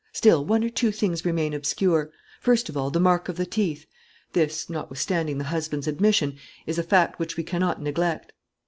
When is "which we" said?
7.19-7.43